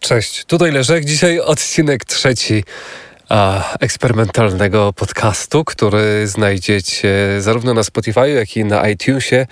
[0.00, 1.04] Cześć, tutaj Leszek.
[1.04, 2.64] Dzisiaj odcinek trzeci
[3.80, 9.46] eksperymentalnego podcastu, który znajdziecie zarówno na Spotify, jak i na iTunesie.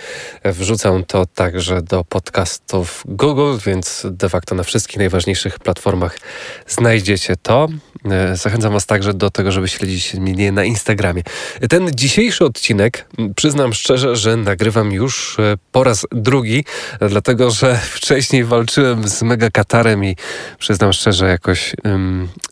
[0.45, 6.19] Wrzucam to także do podcastów Google, więc de facto na wszystkich najważniejszych platformach
[6.67, 7.69] znajdziecie to.
[8.05, 11.23] E, zachęcam Was także do tego, żeby śledzić mnie na Instagramie.
[11.69, 16.65] Ten dzisiejszy odcinek, przyznam szczerze, że nagrywam już e, po raz drugi,
[17.09, 20.17] dlatego że wcześniej walczyłem z megakatarem i
[20.59, 21.75] przyznam szczerze, jakoś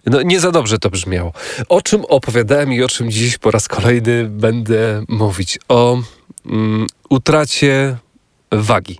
[0.06, 0.90] no, nie za dobrze to
[1.68, 5.58] O czym opowiadałem i o czym dziś po raz kolejny będę mówić?
[5.68, 6.02] O
[6.44, 7.96] um, utracie
[8.52, 8.98] wagi.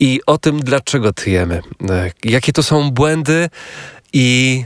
[0.00, 3.48] I o tym, dlaczego tyjemy, e, jakie to są błędy
[4.12, 4.64] i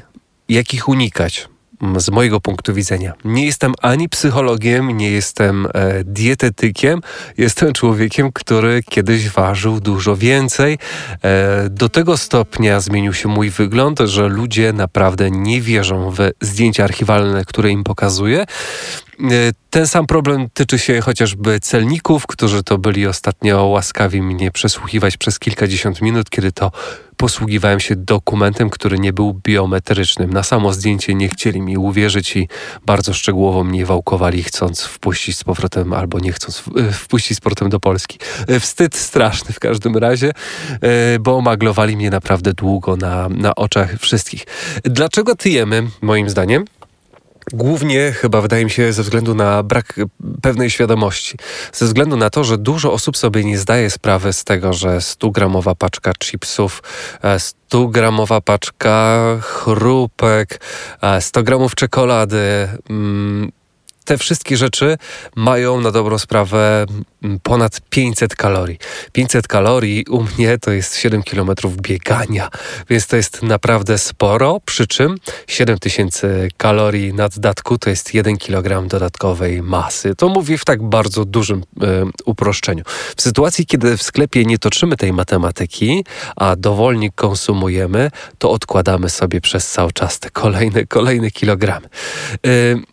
[0.49, 1.49] jak ich unikać
[1.97, 3.13] z mojego punktu widzenia.
[3.25, 7.01] Nie jestem ani psychologiem, nie jestem e, dietetykiem,
[7.39, 10.79] jestem człowiekiem, który kiedyś ważył dużo więcej.
[11.23, 16.85] E, do tego stopnia zmienił się mój wygląd, że ludzie naprawdę nie wierzą w zdjęcia
[16.85, 18.41] archiwalne, które im pokazuję.
[18.41, 18.47] E,
[19.71, 25.39] ten sam problem tyczy się chociażby celników, którzy to byli ostatnio łaskawi mnie przesłuchiwać przez
[25.39, 26.71] kilkadziesiąt minut, kiedy to
[27.23, 30.33] posługiwałem się dokumentem, który nie był biometrycznym.
[30.33, 32.49] Na samo zdjęcie nie chcieli mi uwierzyć i
[32.87, 37.69] bardzo szczegółowo mnie wałkowali, chcąc wpuścić z powrotem albo nie chcąc e, wpuścić z powrotem
[37.71, 38.19] do Polski.
[38.49, 40.33] E, wstyd straszny w każdym razie,
[41.21, 44.45] bo maglowali mnie naprawdę długo na, na oczach wszystkich.
[44.85, 46.65] Dlaczego tyjemy, moim zdaniem?
[47.53, 50.01] Głównie chyba wydaje mi się ze względu na brak
[50.43, 51.37] pewnej świadomości.
[51.73, 55.75] Ze względu na to, że dużo osób sobie nie zdaje sprawy z tego, że 100-gramowa
[55.75, 56.83] paczka chipsów,
[57.23, 60.61] 100-gramowa e, paczka chrupek,
[61.21, 63.53] 100 e, gramów czekolady, mm,
[64.05, 64.97] te wszystkie rzeczy
[65.37, 66.87] mają na dobrą sprawę
[67.23, 68.79] mm, ponad 500 kalorii.
[69.13, 71.51] 500 kalorii u mnie to jest 7 km
[71.83, 72.49] biegania,
[72.91, 75.17] więc to jest naprawdę sporo, przy czym
[75.47, 80.15] 7000 kalorii na dodatku to jest 1 kg dodatkowej masy.
[80.15, 81.65] To mówię w tak bardzo dużym y,
[82.25, 82.85] uproszczeniu.
[83.17, 86.05] W sytuacji, kiedy w sklepie nie toczymy tej matematyki,
[86.37, 91.89] a dowolnie konsumujemy, to odkładamy sobie przez cały czas te kolejne, kolejne kilogramy.
[92.47, 92.92] Y,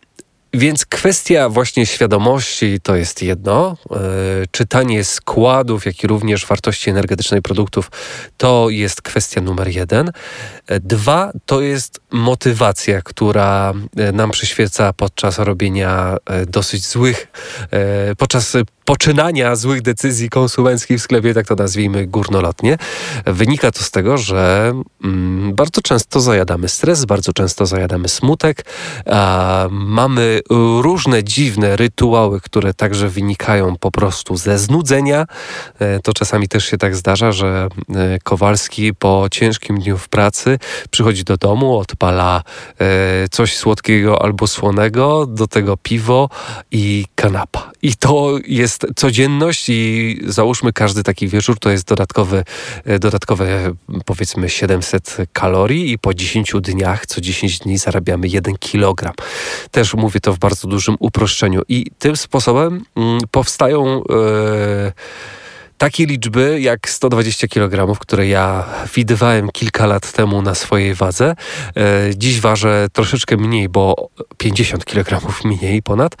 [0.52, 3.76] więc kwestia właśnie świadomości to jest jedno.
[3.90, 3.96] E,
[4.50, 7.90] czytanie składów, jak i również wartości energetycznej produktów
[8.36, 10.10] to jest kwestia numer jeden.
[10.66, 16.16] E, dwa to jest motywacja, która e, nam przyświeca podczas robienia
[16.46, 17.26] dosyć złych,
[18.18, 22.76] podczas poczynania złych decyzji konsumenckich w sklepie, tak to nazwijmy górnolotnie.
[23.26, 24.72] Wynika to z tego, że
[25.04, 28.64] mm, bardzo często zajadamy stres, bardzo często zajadamy smutek,
[29.70, 30.39] mamy
[30.80, 35.26] różne dziwne rytuały, które także wynikają po prostu ze znudzenia.
[35.78, 40.58] E, to czasami też się tak zdarza, że e, Kowalski po ciężkim dniu w pracy
[40.90, 42.42] przychodzi do domu, odpala
[42.78, 46.28] e, coś słodkiego albo słonego, do tego piwo
[46.70, 47.70] i kanapa.
[47.82, 52.44] I to jest codzienność i załóżmy każdy taki wieczór to jest dodatkowy,
[53.00, 53.72] dodatkowe
[54.04, 59.14] powiedzmy 700 kalorii i po 10 dniach, co 10 dni zarabiamy 1 kilogram.
[59.70, 61.62] Też mówię to w bardzo dużym uproszczeniu.
[61.68, 64.92] I tym sposobem mm, powstają yy,
[65.80, 68.64] takie liczby jak 120 kg, które ja
[68.94, 71.34] widywałem kilka lat temu na swojej wadze.
[71.76, 74.08] E, dziś ważę troszeczkę mniej, bo
[74.38, 76.16] 50 kg mniej ponad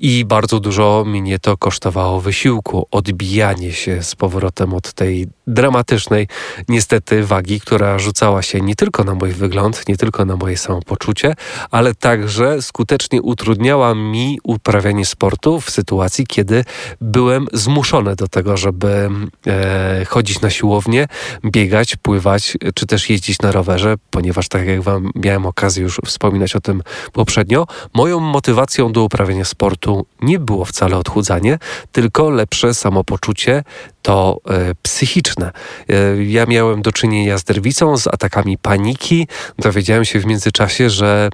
[0.00, 2.86] i bardzo dużo mnie to kosztowało wysiłku.
[2.90, 6.28] Odbijanie się z powrotem od tej dramatycznej
[6.68, 11.34] niestety wagi, która rzucała się nie tylko na mój wygląd, nie tylko na moje samopoczucie,
[11.70, 16.64] ale także skutecznie utrudniała mi uprawianie sportu w sytuacji, kiedy
[17.00, 18.93] byłem zmuszony do tego, żeby
[19.46, 21.06] e, chodzić na siłownię,
[21.44, 26.56] biegać, pływać, czy też jeździć na rowerze, ponieważ tak jak wam miałem okazję już wspominać
[26.56, 26.82] o tym
[27.12, 31.58] poprzednio, moją motywacją do uprawiania sportu nie było wcale odchudzanie,
[31.92, 33.64] tylko lepsze samopoczucie,
[34.02, 35.52] to e, psychiczne.
[35.88, 39.28] E, ja miałem do czynienia z derwicą, z atakami paniki.
[39.58, 41.30] Dowiedziałem się w międzyczasie, że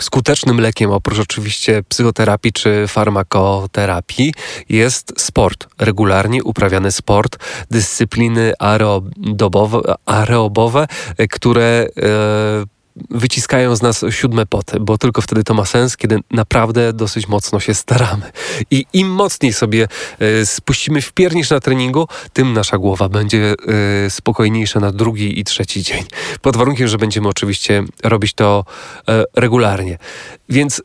[0.00, 4.34] skutecznym lekiem, oprócz oczywiście psychoterapii czy farmakoterapii,
[4.68, 5.68] jest sport.
[5.78, 7.36] Regularnie uprawiany sport,
[7.70, 10.86] dyscypliny aerobowe, aerobowe
[11.30, 12.79] które e,
[13.10, 17.60] wyciskają z nas siódme poty, bo tylko wtedy to ma sens, kiedy naprawdę dosyć mocno
[17.60, 18.32] się staramy.
[18.70, 19.88] I im mocniej sobie
[20.22, 23.54] y, spuścimy w piernicz na treningu, tym nasza głowa będzie
[24.06, 26.04] y, spokojniejsza na drugi i trzeci dzień.
[26.42, 28.64] Pod warunkiem, że będziemy oczywiście robić to
[28.98, 29.98] y, regularnie.
[30.48, 30.82] Więc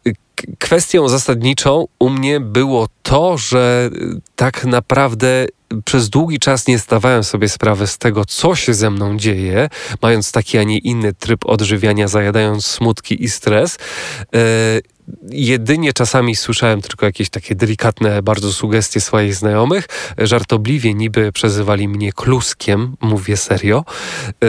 [0.59, 3.89] kwestią zasadniczą u mnie było to, że
[4.35, 5.47] tak naprawdę
[5.85, 9.69] przez długi czas nie zdawałem sobie sprawy z tego, co się ze mną dzieje,
[10.01, 13.77] mając taki, a nie inny tryb odżywiania, zajadając smutki i stres.
[14.35, 14.39] E,
[15.29, 19.85] jedynie czasami słyszałem tylko jakieś takie delikatne bardzo sugestie swoich znajomych.
[20.17, 23.85] Żartobliwie niby przezywali mnie kluskiem, mówię serio,
[24.43, 24.47] e,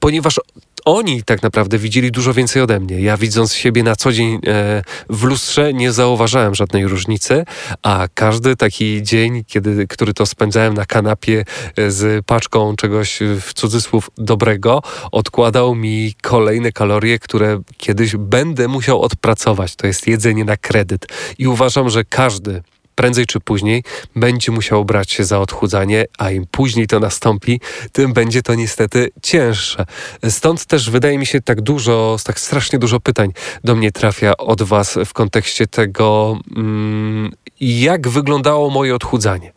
[0.00, 0.40] ponieważ
[0.84, 3.00] oni tak naprawdę widzieli dużo więcej ode mnie.
[3.00, 7.44] Ja widząc siebie na co dzień e, w lustrze nie zauważałem żadnej różnicy,
[7.82, 11.44] a każdy taki dzień, kiedy, który to spędzałem na kanapie
[11.76, 14.82] e, z paczką czegoś w cudzysłów dobrego,
[15.12, 19.76] odkładał mi kolejne kalorie, które kiedyś będę musiał odpracować.
[19.76, 21.06] To jest jedzenie na kredyt.
[21.38, 22.62] I uważam, że każdy
[22.94, 23.84] prędzej czy później
[24.16, 27.60] będzie musiał brać się za odchudzanie, a im później to nastąpi,
[27.92, 29.86] tym będzie to niestety cięższe.
[30.28, 33.32] Stąd też wydaje mi się tak dużo, tak strasznie dużo pytań
[33.64, 39.52] do mnie trafia od Was w kontekście tego, mm, jak wyglądało moje odchudzanie.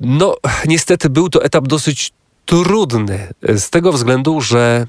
[0.00, 0.36] No,
[0.66, 2.12] niestety był to etap dosyć
[2.44, 4.86] trudny, z tego względu, że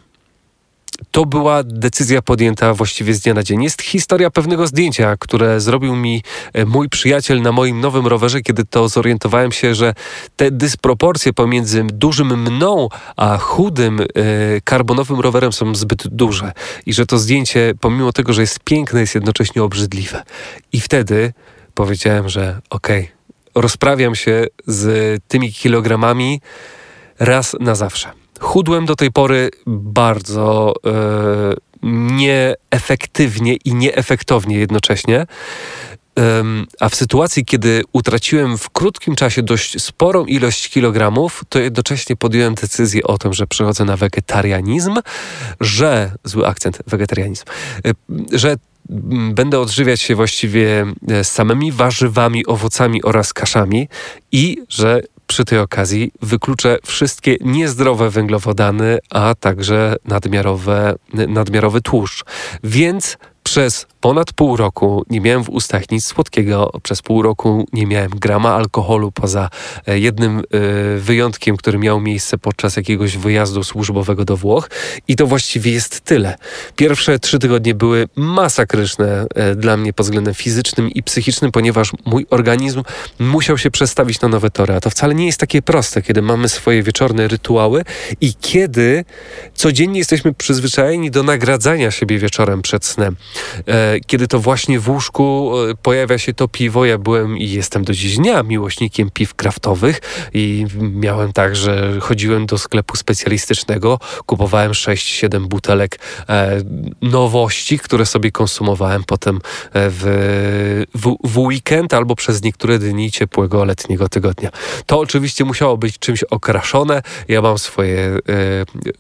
[1.12, 3.64] to była decyzja podjęta właściwie z dnia na dzień.
[3.64, 6.24] Jest historia pewnego zdjęcia, które zrobił mi
[6.54, 9.94] e, mój przyjaciel na moim nowym rowerze, kiedy to zorientowałem się, że
[10.36, 14.06] te dysproporcje pomiędzy dużym mną a chudym, e,
[14.64, 16.52] karbonowym rowerem są zbyt duże
[16.86, 20.24] i że to zdjęcie, pomimo tego, że jest piękne, jest jednocześnie obrzydliwe.
[20.74, 21.34] I wtedy
[21.74, 26.42] powiedziałem, że okej, okay, rozprawiam się z tymi kilogramami
[27.20, 28.19] raz na zawsze.
[28.40, 31.54] Chudłem do tej pory bardzo e,
[31.84, 35.26] nieefektywnie i nieefektownie jednocześnie.
[36.80, 42.56] A w sytuacji, kiedy utraciłem w krótkim czasie dość sporą ilość kilogramów, to jednocześnie podjąłem
[42.56, 44.96] decyzję o tym, że przechodzę na wegetarianizm,
[45.62, 47.44] że zły akcent wegetarianizm,
[47.86, 47.92] e,
[48.32, 48.56] że
[49.34, 53.88] będę odżywiać się właściwie e, samymi warzywami, owocami oraz kaszami
[54.32, 62.26] i że przy tej okazji wykluczę wszystkie niezdrowe węglowodany, a także nadmiarowe, nadmiarowy tłuszcz.
[62.64, 66.72] Więc przez ponad pół roku nie miałem w ustach nic słodkiego.
[66.84, 69.50] Przez pół roku nie miałem grama alkoholu poza
[69.88, 70.44] e, jednym e,
[70.98, 74.70] wyjątkiem, który miał miejsce podczas jakiegoś wyjazdu służbowego do Włoch.
[75.08, 76.36] I to właściwie jest tyle.
[76.76, 82.26] Pierwsze trzy tygodnie były masakryczne e, dla mnie pod względem fizycznym i psychicznym, ponieważ mój
[82.30, 82.84] organizm
[83.20, 84.74] musiał się przestawić na nowe tory.
[84.74, 87.84] A to wcale nie jest takie proste, kiedy mamy swoje wieczorne rytuały
[88.22, 89.06] i kiedy
[89.54, 93.16] codziennie jesteśmy przyzwyczajeni do nagradzania siebie wieczorem przed snem
[94.08, 96.86] kiedy to właśnie w łóżku e, pojawia się to piwo.
[96.86, 100.02] Ja byłem i jestem do dziś dnia miłośnikiem piw kraftowych
[100.34, 106.00] i miałem tak, że chodziłem do sklepu specjalistycznego, kupowałem 6-7 butelek
[106.30, 106.62] e,
[107.02, 109.40] nowości, które sobie konsumowałem potem e,
[109.74, 114.50] w, w, w weekend albo przez niektóre dni ciepłego letniego tygodnia.
[114.86, 117.02] To oczywiście musiało być czymś okraszone.
[117.28, 118.20] Ja mam swoje e,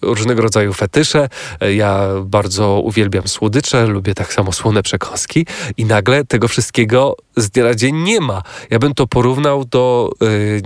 [0.01, 1.29] różnego rodzaju fetysze.
[1.75, 5.45] Ja bardzo uwielbiam słodycze, lubię tak samo słone przekąski
[5.77, 8.41] i nagle tego wszystkiego z dnia dzień nie ma.
[8.69, 10.61] Ja bym to porównał do yy,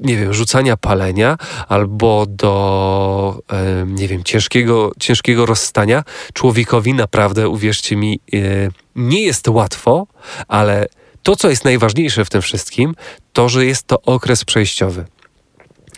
[0.00, 1.36] nie wiem, rzucania palenia
[1.68, 3.38] albo do,
[3.86, 6.04] nie wiem, ciężkiego, ciężkiego rozstania.
[6.32, 10.06] Człowiekowi naprawdę, uwierzcie mi, yy, nie jest łatwo,
[10.48, 10.86] ale
[11.22, 12.94] to, co jest najważniejsze w tym wszystkim,
[13.32, 15.04] to, że jest to okres przejściowy.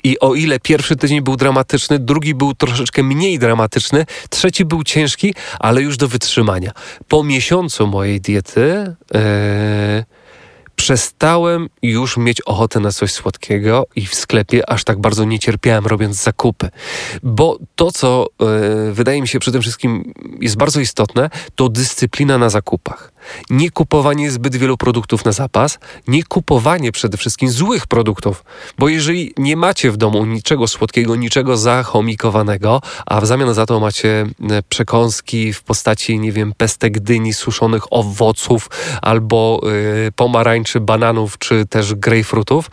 [0.07, 5.35] I o ile pierwszy tydzień był dramatyczny, drugi był troszeczkę mniej dramatyczny, trzeci był ciężki,
[5.61, 6.73] ale już do wytrzymania.
[7.09, 8.95] Po miesiącu mojej diety.
[9.15, 9.21] Yy,
[10.77, 15.87] przestałem już mieć ochotę na coś słodkiego i w sklepie aż tak bardzo nie cierpiałem
[15.87, 16.69] robiąc zakupy.
[17.23, 22.51] Bo to, co yy, wydaje mi się przede wszystkim jest bardzo istotne, to dyscyplina na
[22.51, 23.13] zakupach
[23.51, 25.79] nie kupowanie zbyt wielu produktów na zapas,
[26.09, 28.45] nie kupowanie przede wszystkim złych produktów,
[28.79, 33.81] bo jeżeli nie macie w domu niczego słodkiego, niczego zachomikowanego, a w zamian za to
[33.81, 38.71] macie e, przekąski w postaci, nie wiem, pestek dyni, suszonych owoców
[39.03, 42.71] albo yy, pomarańczy, bananów czy też grejpfrutów,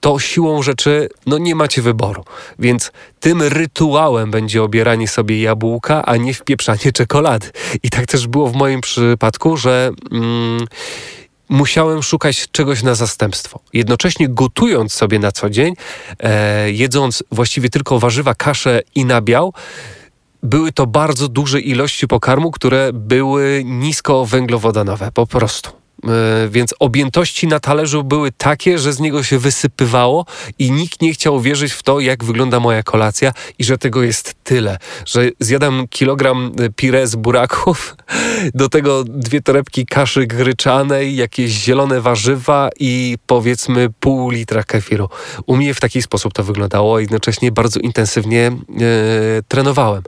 [0.00, 2.24] to siłą rzeczy no nie macie wyboru.
[2.58, 7.50] Więc tym rytuałem będzie obieranie sobie jabłka, a nie wpieprzanie czekolady.
[7.82, 10.66] I tak też było w moim przypadku, że mm,
[11.48, 13.60] musiałem szukać czegoś na zastępstwo.
[13.72, 15.74] Jednocześnie gotując sobie na co dzień,
[16.20, 19.52] e, jedząc właściwie tylko warzywa, kaszę i nabiał,
[20.42, 25.81] były to bardzo duże ilości pokarmu, które były nisko węglowodanowe, po prostu.
[26.08, 30.26] E, więc objętości na talerzu były takie, że z niego się wysypywało
[30.58, 34.34] i nikt nie chciał wierzyć w to, jak wygląda moja kolacja i że tego jest
[34.44, 37.96] tyle, że zjadam kilogram e, pire z buraków,
[38.54, 45.08] do tego dwie torebki kaszy gryczanej, jakieś zielone warzywa i powiedzmy pół litra kefiru.
[45.46, 48.52] U mnie w taki sposób to wyglądało, jednocześnie bardzo intensywnie e,
[49.48, 50.02] trenowałem.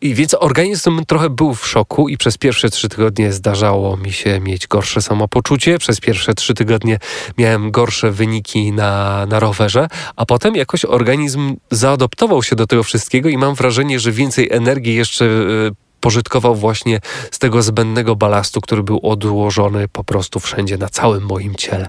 [0.00, 4.40] I więc organizm trochę był w szoku i przez pierwsze trzy tygodnie zdarzało mi się
[4.40, 5.78] mieć gorsze samopoczucie.
[5.78, 6.98] Przez pierwsze trzy tygodnie
[7.38, 13.28] miałem gorsze wyniki na, na rowerze, a potem jakoś organizm zaadoptował się do tego wszystkiego
[13.28, 17.00] i mam wrażenie, że więcej energii jeszcze e, pożytkował właśnie
[17.30, 21.88] z tego zbędnego balastu, który był odłożony po prostu wszędzie na całym moim ciele.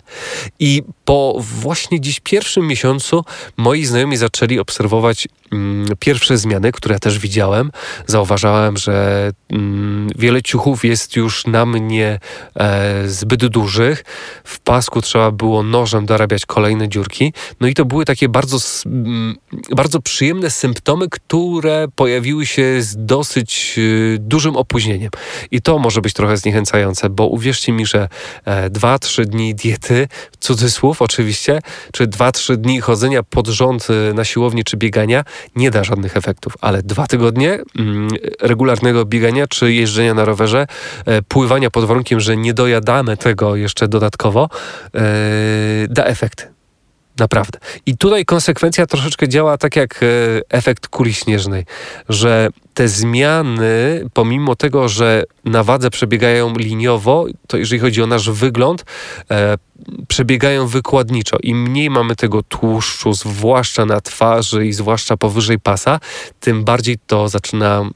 [0.59, 3.25] I po właśnie dziś pierwszym miesiącu
[3.57, 7.71] moi znajomi zaczęli obserwować mm, pierwsze zmiany, które też widziałem.
[8.07, 12.19] Zauważałem, że mm, wiele ciuchów jest już na mnie
[12.55, 14.03] e, zbyt dużych.
[14.43, 17.33] W pasku trzeba było nożem dorabiać kolejne dziurki.
[17.59, 19.35] No i to były takie bardzo, mm,
[19.75, 25.09] bardzo przyjemne symptomy, które pojawiły się z dosyć e, dużym opóźnieniem.
[25.51, 28.09] I to może być trochę zniechęcające, bo uwierzcie mi, że
[28.45, 30.07] e, dwa, trzy dni diety,
[30.39, 31.59] cudzysłów, oczywiście,
[31.91, 35.23] czy 2-3 dni chodzenia pod rząd y, na siłowni czy biegania
[35.55, 38.09] nie da żadnych efektów, ale dwa tygodnie mm,
[38.41, 40.67] regularnego biegania czy jeżdżenia na rowerze,
[41.05, 44.49] e, pływania pod warunkiem, że nie dojadamy tego jeszcze dodatkowo,
[44.95, 44.99] e,
[45.89, 46.47] da efekty.
[47.19, 47.59] Naprawdę.
[47.85, 50.05] I tutaj konsekwencja troszeczkę działa tak jak e,
[50.49, 51.65] efekt kuli śnieżnej,
[52.09, 58.29] że te zmiany, pomimo tego, że na wadze przebiegają liniowo, to jeżeli chodzi o nasz
[58.29, 58.85] wygląd,
[59.31, 59.57] e,
[60.07, 61.37] przebiegają wykładniczo.
[61.43, 65.99] Im mniej mamy tego tłuszczu, zwłaszcza na twarzy i zwłaszcza powyżej pasa,
[66.39, 67.89] tym bardziej to zaczyna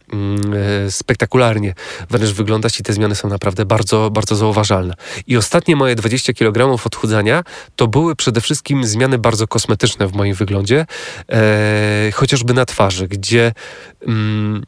[0.86, 1.74] e, spektakularnie
[2.10, 4.94] wręcz wyglądać i te zmiany są naprawdę bardzo, bardzo zauważalne.
[5.28, 7.44] I ostatnie moje 20 kg odchudzania
[7.76, 10.86] to były przede wszystkim zmiany bardzo kosmetyczne w moim wyglądzie,
[11.30, 13.52] e, chociażby na twarzy, gdzie
[14.08, 14.64] mm,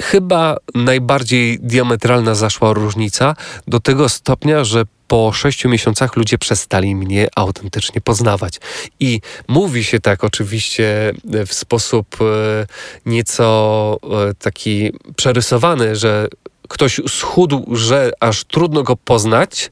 [0.00, 7.28] chyba najbardziej diametralna zaszła różnica do tego stopnia, że po sześciu miesiącach ludzie przestali mnie
[7.36, 8.60] autentycznie poznawać.
[9.00, 11.12] I mówi się tak oczywiście
[11.46, 12.66] w sposób e,
[13.06, 16.28] nieco e, taki przerysowany, że
[16.68, 19.70] ktoś schudł, że aż trudno go poznać,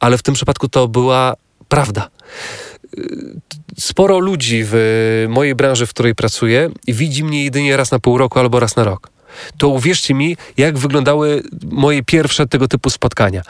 [0.00, 1.34] ale w tym przypadku to była
[1.68, 2.08] prawda
[2.82, 3.00] e,
[3.78, 8.38] sporo ludzi w mojej branży, w której pracuję, widzi mnie jedynie raz na pół roku
[8.38, 9.13] albo raz na rok
[9.58, 13.42] to uwierzcie mi, jak wyglądały moje pierwsze tego typu spotkania,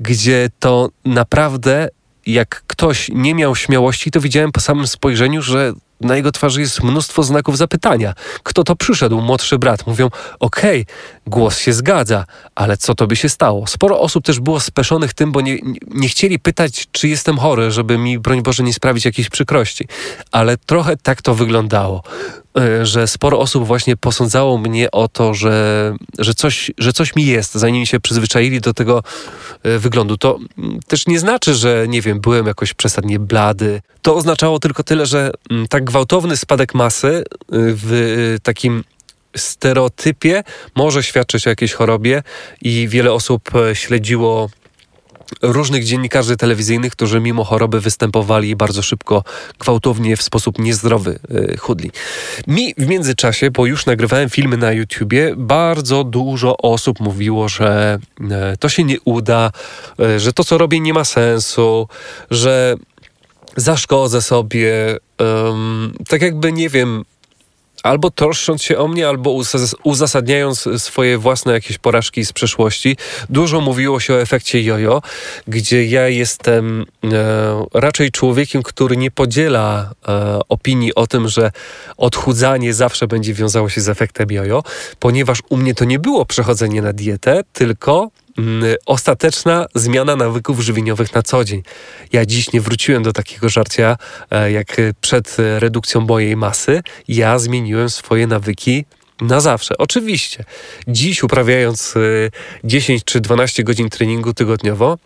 [0.00, 1.88] gdzie to naprawdę,
[2.26, 6.82] jak ktoś nie miał śmiałości, to widziałem po samym spojrzeniu, że na jego twarzy jest
[6.82, 8.14] mnóstwo znaków zapytania.
[8.42, 9.20] Kto to przyszedł?
[9.20, 9.86] Młodszy brat.
[9.86, 10.06] Mówią,
[10.40, 10.94] okej, okay,
[11.30, 13.66] głos się zgadza, ale co to by się stało?
[13.66, 15.58] Sporo osób też było speszonych tym, bo nie,
[15.88, 19.88] nie chcieli pytać, czy jestem chory, żeby mi, broń Boże, nie sprawić jakiejś przykrości.
[20.32, 22.02] Ale trochę tak to wyglądało.
[22.58, 27.26] E, że sporo osób właśnie posądzało mnie o to, że, że, coś, że coś mi
[27.26, 29.02] jest, zanim się przyzwyczaili do tego
[29.62, 30.16] e, wyglądu.
[30.16, 33.82] To mm, też nie znaczy, że nie wiem, byłem jakoś przesadnie blady.
[34.02, 38.84] To oznaczało tylko tyle, że mm, tak gwałtowny spadek masy y, w takim
[39.36, 40.42] stereotypie
[40.74, 42.22] może świadczyć o jakiejś chorobie
[42.62, 44.48] i wiele osób e, śledziło
[45.42, 49.24] różnych dziennikarzy telewizyjnych, którzy mimo choroby występowali bardzo szybko,
[49.58, 51.90] gwałtownie, w sposób niezdrowy yy, chudli.
[52.46, 58.28] Mi w międzyczasie, bo już nagrywałem filmy na YouTubie, bardzo dużo osób mówiło, że yy,
[58.58, 59.50] to się nie uda,
[60.16, 61.88] że to, co robię, nie ma sensu,
[62.30, 62.74] że
[63.56, 64.96] zaszkodzę sobie,
[66.08, 67.04] tak jakby, nie wiem,
[67.82, 69.36] albo troszcząc się o mnie, albo
[69.84, 72.96] uzasadniając swoje własne jakieś porażki z przeszłości.
[73.28, 75.02] Dużo mówiło się o efekcie jojo,
[75.48, 81.52] gdzie ja jestem e, raczej człowiekiem, który nie podziela e, opinii o tym, że
[81.96, 84.62] odchudzanie zawsze będzie wiązało się z efektem jojo,
[84.98, 88.10] ponieważ u mnie to nie było przechodzenie na dietę, tylko
[88.86, 91.62] ostateczna zmiana nawyków żywieniowych na co dzień.
[92.12, 93.96] Ja dziś nie wróciłem do takiego żarcia
[94.30, 96.82] e, jak przed redukcją mojej masy.
[97.08, 98.84] Ja zmieniłem swoje nawyki
[99.20, 99.78] na zawsze.
[99.78, 100.44] Oczywiście.
[100.88, 101.94] Dziś uprawiając
[102.64, 104.98] 10 e, czy 12 godzin treningu tygodniowo,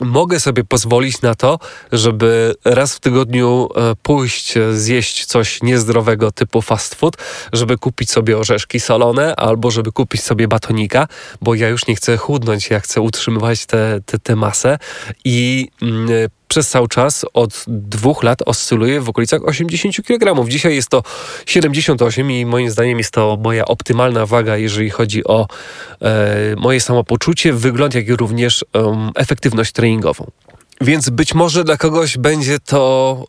[0.00, 1.58] mogę sobie pozwolić na to,
[1.92, 7.16] żeby raz w tygodniu e, pójść zjeść coś niezdrowego typu fast food,
[7.52, 11.08] żeby kupić sobie orzeszki solone albo żeby kupić sobie batonika,
[11.40, 14.78] bo ja już nie chcę chudnąć, ja chcę utrzymywać tę te, te, te masę
[15.24, 20.48] i mm, przez cały czas od dwóch lat oscyluje w okolicach 80 kg.
[20.48, 21.02] Dzisiaj jest to
[21.46, 25.46] 78 i moim zdaniem jest to moja optymalna waga, jeżeli chodzi o
[26.02, 28.64] e, moje samopoczucie, wygląd, jak i również
[29.14, 30.30] efektywność treningową.
[30.80, 33.24] Więc być może dla kogoś będzie to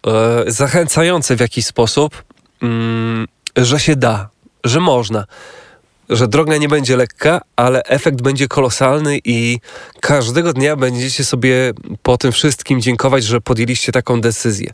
[0.48, 2.24] e, zachęcające w jakiś sposób,
[2.62, 4.30] mm, że się da,
[4.64, 5.26] że można
[6.10, 9.60] że droga nie będzie lekka, ale efekt będzie kolosalny i
[10.00, 11.74] każdego dnia będziecie sobie
[12.04, 14.74] po tym wszystkim dziękować, że podjęliście taką decyzję.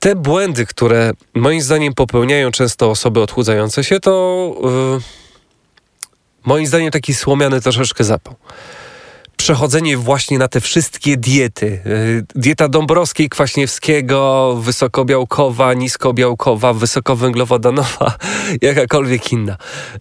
[0.00, 4.54] Te błędy, które moim zdaniem popełniają często osoby odchudzające się, to
[4.94, 5.00] yy,
[6.44, 8.34] moim zdaniem taki słomiany troszeczkę zapał
[9.40, 11.66] przechodzenie właśnie na te wszystkie diety.
[11.66, 18.16] Y, dieta Dąbrowskiej, Kwaśniewskiego, wysokobiałkowa, niskobiałkowa, wysokowęglowodanowa,
[18.62, 19.56] jakakolwiek inna.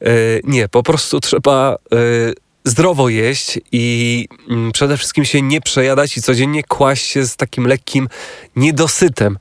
[0.07, 2.33] Y, nie, po prostu trzeba y,
[2.65, 7.67] zdrowo jeść i mm, przede wszystkim się nie przejadać i codziennie kłaść się z takim
[7.67, 8.07] lekkim
[8.55, 9.37] niedosytem.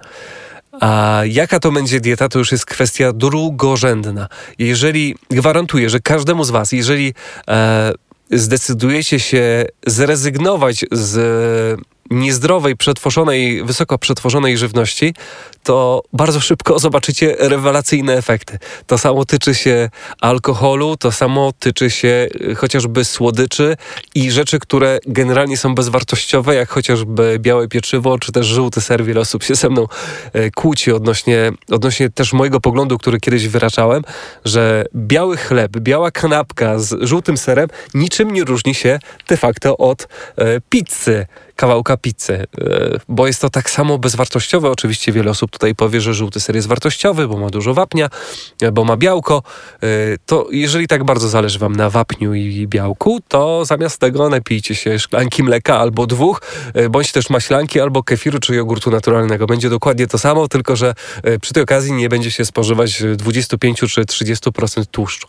[0.80, 4.28] A jaka to będzie dieta, to już jest kwestia drugorzędna.
[4.58, 7.14] Jeżeli gwarantuję, że każdemu z Was, jeżeli
[7.48, 7.92] e,
[8.30, 11.80] zdecydujecie się zrezygnować z
[12.10, 15.14] niezdrowej, przetworzonej, wysoko przetworzonej żywności,
[15.62, 18.58] to bardzo szybko zobaczycie rewelacyjne efekty.
[18.86, 23.76] To samo tyczy się alkoholu, to samo tyczy się y, chociażby słodyczy
[24.14, 29.04] i rzeczy, które generalnie są bezwartościowe, jak chociażby białe pieczywo, czy też żółty ser.
[29.04, 29.86] Wiele osób się ze mną
[30.36, 34.02] y, kłóci odnośnie, odnośnie też mojego poglądu, który kiedyś wyraczałem,
[34.44, 38.98] że biały chleb, biała kanapka z żółtym serem niczym nie różni się
[39.28, 40.06] de facto od y,
[40.70, 41.26] pizzy
[41.58, 42.46] kawałka pizzy, e,
[43.08, 44.70] bo jest to tak samo bezwartościowe.
[44.70, 48.10] Oczywiście wiele osób tutaj powie, że żółty ser jest wartościowy, bo ma dużo wapnia,
[48.62, 49.42] e, bo ma białko.
[49.82, 49.86] E,
[50.26, 54.98] to jeżeli tak bardzo zależy wam na wapniu i białku, to zamiast tego napijcie się
[54.98, 56.42] szklanki mleka albo dwóch,
[56.90, 59.46] bądź też maślanki albo kefiru czy jogurtu naturalnego.
[59.46, 60.94] Będzie dokładnie to samo, tylko że
[61.40, 65.28] przy tej okazji nie będzie się spożywać 25 czy 30% tłuszczu.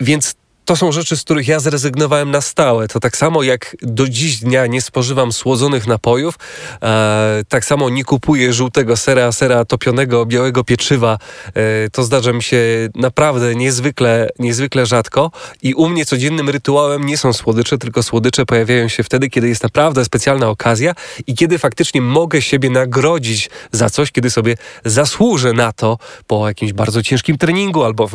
[0.00, 0.34] Więc
[0.66, 2.88] to są rzeczy, z których ja zrezygnowałem na stałe.
[2.88, 6.38] To tak samo jak do dziś dnia nie spożywam słodzonych napojów,
[6.82, 11.18] e, tak samo nie kupuję żółtego sera, sera topionego, białego pieczywa.
[11.54, 12.58] E, to zdarza mi się
[12.94, 15.30] naprawdę niezwykle, niezwykle rzadko
[15.62, 19.62] i u mnie codziennym rytuałem nie są słodycze, tylko słodycze pojawiają się wtedy, kiedy jest
[19.62, 20.92] naprawdę specjalna okazja
[21.26, 24.54] i kiedy faktycznie mogę siebie nagrodzić za coś, kiedy sobie
[24.84, 28.14] zasłużę na to po jakimś bardzo ciężkim treningu albo w,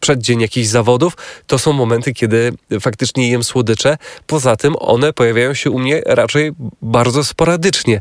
[0.00, 1.16] przeddzień jakichś zawodów.
[1.46, 3.98] To są momenty, kiedy faktycznie jem słodycze.
[4.26, 8.00] Poza tym one pojawiają się u mnie raczej bardzo sporadycznie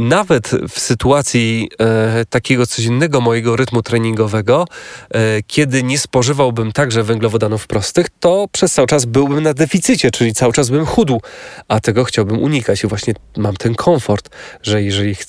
[0.00, 4.64] nawet w sytuacji e, takiego codziennego mojego rytmu treningowego,
[5.10, 10.34] e, kiedy nie spożywałbym także węglowodanów prostych, to przez cały czas byłbym na deficycie, czyli
[10.34, 11.20] cały czas bym chudł,
[11.68, 12.84] a tego chciałbym unikać.
[12.84, 14.30] I właśnie mam ten komfort,
[14.62, 15.24] że jeżeli ch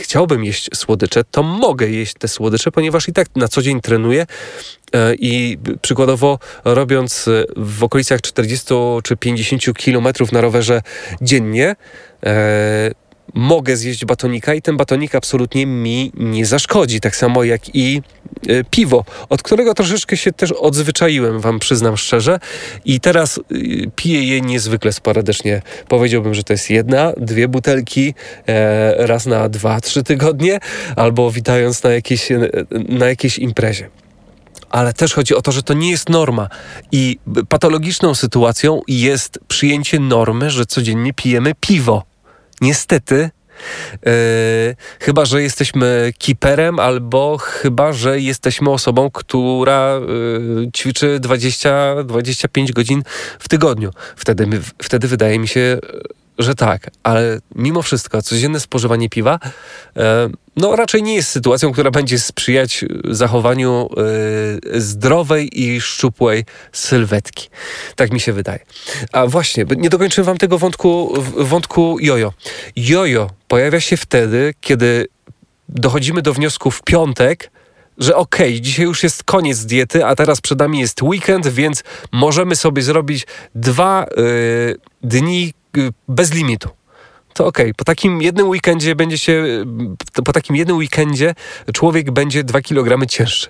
[0.00, 4.22] chciałbym jeść słodycze, to mogę jeść te słodycze, ponieważ i tak na co dzień trenuję
[4.22, 4.26] e,
[5.18, 10.82] i przykładowo robiąc e, w okolicach 40 czy 50 kilometrów na rowerze
[11.20, 11.76] dziennie,
[12.26, 12.90] e,
[13.34, 17.00] mogę zjeść batonika i ten batonik absolutnie mi nie zaszkodzi.
[17.00, 18.02] Tak samo jak i
[18.70, 22.38] piwo, od którego troszeczkę się też odzwyczaiłem, wam przyznam szczerze.
[22.84, 23.40] I teraz
[23.96, 25.62] piję je niezwykle sporadycznie.
[25.88, 28.14] Powiedziałbym, że to jest jedna, dwie butelki
[28.48, 30.58] e, raz na dwa, trzy tygodnie,
[30.96, 32.28] albo witając na jakiejś,
[32.88, 33.88] na jakiejś imprezie
[34.70, 36.48] ale też chodzi o to, że to nie jest norma.
[36.92, 42.02] I patologiczną sytuacją jest przyjęcie normy, że codziennie pijemy piwo.
[42.60, 43.30] Niestety,
[44.06, 50.00] Yy, chyba, że jesteśmy kiperem, albo chyba, że jesteśmy osobą, która
[50.58, 53.02] yy, ćwiczy 20-25 godzin
[53.38, 53.90] w tygodniu.
[54.16, 55.78] Wtedy, wtedy wydaje mi się,
[56.38, 59.38] że tak, ale mimo wszystko codzienne spożywanie piwa
[59.96, 63.88] e, no raczej nie jest sytuacją, która będzie sprzyjać zachowaniu
[64.76, 67.48] e, zdrowej i szczupłej sylwetki.
[67.96, 68.58] Tak mi się wydaje.
[69.12, 72.32] A właśnie, nie dokończyłem wam tego wątku, wątku jojo.
[72.76, 75.06] Jojo pojawia się wtedy, kiedy
[75.68, 77.50] dochodzimy do wniosku w piątek,
[77.98, 81.84] że okej, okay, dzisiaj już jest koniec diety, a teraz przed nami jest weekend, więc
[82.12, 85.54] możemy sobie zrobić dwa y, dni
[86.08, 86.68] bez limitu.
[87.34, 87.74] To okej, okay.
[87.74, 89.32] po takim jednym weekendzie będzie się,
[90.18, 91.34] y, po takim jednym weekendzie
[91.72, 93.48] człowiek będzie 2 kg cięższy.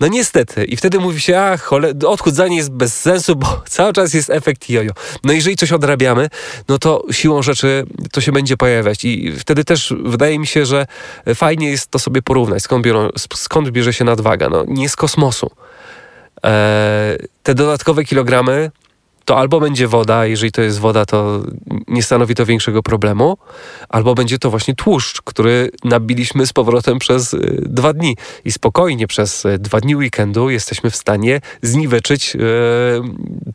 [0.00, 0.64] No niestety.
[0.64, 4.70] I wtedy mówi się, a chole, odchudzanie jest bez sensu, bo cały czas jest efekt
[4.70, 4.92] jojo.
[5.24, 6.28] No jeżeli coś odrabiamy,
[6.68, 9.04] no to siłą rzeczy to się będzie pojawiać.
[9.04, 10.86] I wtedy też wydaje mi się, że
[11.34, 14.48] fajnie jest to sobie porównać, skąd, biorą, skąd bierze się nadwaga.
[14.48, 15.50] No nie z kosmosu.
[16.42, 18.70] Eee, te dodatkowe kilogramy
[19.26, 21.42] to albo będzie woda, jeżeli to jest woda, to
[21.88, 23.38] nie stanowi to większego problemu,
[23.88, 28.16] albo będzie to właśnie tłuszcz, który nabiliśmy z powrotem przez y, dwa dni.
[28.44, 32.38] I spokojnie przez y, dwa dni weekendu jesteśmy w stanie zniweczyć e,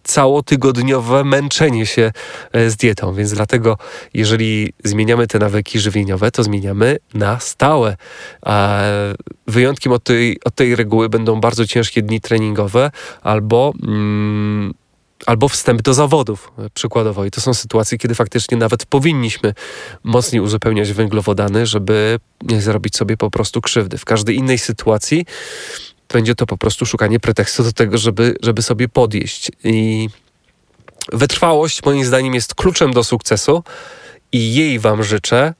[0.03, 2.11] całotygodniowe męczenie się
[2.53, 3.13] z dietą.
[3.13, 3.77] Więc dlatego,
[4.13, 7.97] jeżeli zmieniamy te nawyki żywieniowe, to zmieniamy na stałe.
[8.41, 8.81] A
[9.47, 13.73] wyjątkiem od tej, od tej reguły będą bardzo ciężkie dni treningowe albo.
[13.83, 14.80] Mm,
[15.25, 17.25] albo wstęp do zawodów, przykładowo.
[17.25, 19.53] I to są sytuacje, kiedy faktycznie nawet powinniśmy
[20.03, 23.97] mocniej uzupełniać węglowodany, żeby nie zrobić sobie po prostu krzywdy.
[23.97, 25.25] W każdej innej sytuacji
[26.09, 29.51] będzie to po prostu szukanie pretekstu do tego, żeby, żeby sobie podjeść.
[29.63, 30.09] I
[31.11, 33.63] wytrwałość, moim zdaniem, jest kluczem do sukcesu
[34.31, 35.53] i jej Wam życzę.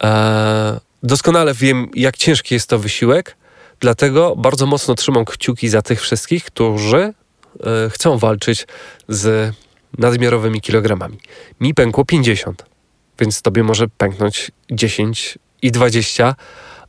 [0.00, 3.36] Eee, doskonale wiem, jak ciężki jest to wysiłek,
[3.80, 7.21] dlatego bardzo mocno trzymam kciuki za tych wszystkich, którzy E,
[7.90, 8.66] chcą walczyć
[9.08, 9.54] z
[9.98, 11.18] nadmiarowymi kilogramami.
[11.60, 12.64] Mi pękło 50,
[13.18, 16.34] więc tobie może pęknąć 10 i 20,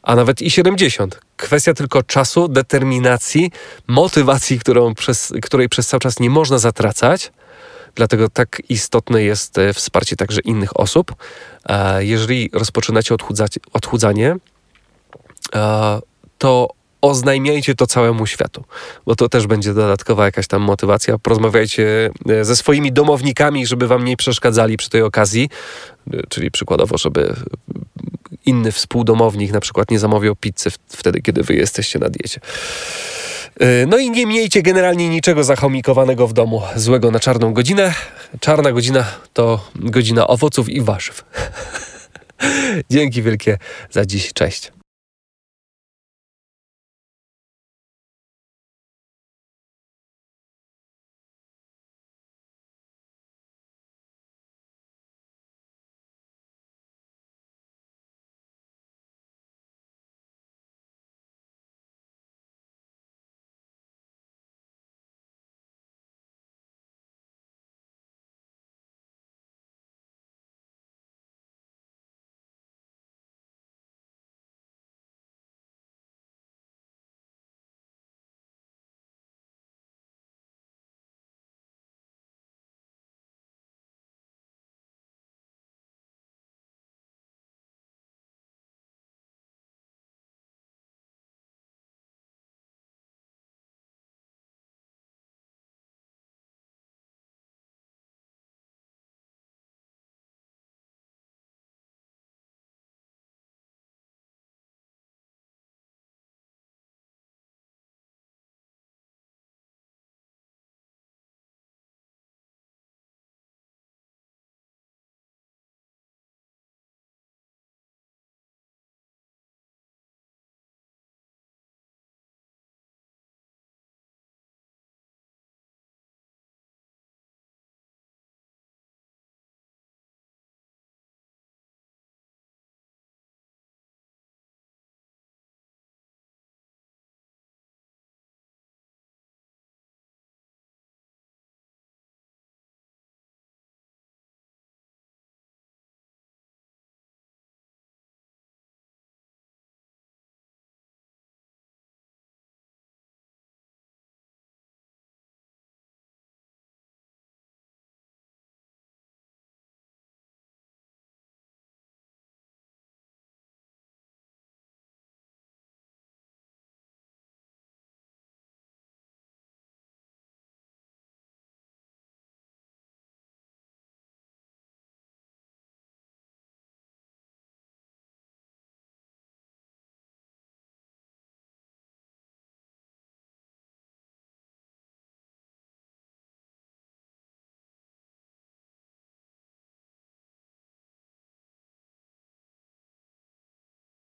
[0.01, 1.19] a nawet i 70.
[1.37, 3.51] Kwestia tylko czasu, determinacji,
[3.87, 7.31] motywacji, którą przez, której przez cały czas nie można zatracać.
[7.95, 11.15] Dlatego tak istotne jest e, wsparcie także innych osób.
[11.65, 13.15] E, jeżeli rozpoczynacie
[13.73, 14.35] odchudzanie,
[16.37, 16.69] to
[17.03, 18.63] oznajmiajcie to całemu światu,
[19.05, 21.17] bo to też będzie dodatkowa jakaś tam motywacja.
[21.17, 25.49] Porozmawiajcie e, ze swoimi domownikami, żeby wam nie przeszkadzali przy tej okazji,
[26.13, 27.35] e, czyli przykładowo, żeby
[28.45, 32.39] inny współdomownik na przykład nie zamawiał pizzy wtedy, kiedy wy jesteście na diecie.
[33.59, 37.93] E, no i nie miejcie generalnie niczego zachomikowanego w domu złego na czarną godzinę.
[38.39, 41.25] Czarna godzina to godzina owoców i warzyw.
[42.91, 43.57] Dzięki wielkie
[43.91, 44.33] za dziś.
[44.33, 44.82] Cześć.